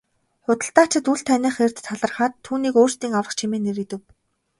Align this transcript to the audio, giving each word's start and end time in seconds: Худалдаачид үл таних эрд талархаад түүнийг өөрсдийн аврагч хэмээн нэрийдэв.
Худалдаачид 0.45 1.05
үл 1.11 1.21
таних 1.27 1.55
эрд 1.65 1.77
талархаад 1.87 2.33
түүнийг 2.45 2.75
өөрсдийн 2.81 3.17
аврагч 3.19 3.39
хэмээн 3.41 3.65
нэрийдэв. 3.67 4.01